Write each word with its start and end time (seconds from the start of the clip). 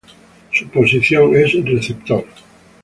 Su 0.51 0.67
posición 0.69 1.35
es 1.35 1.63
receptor. 1.63 2.25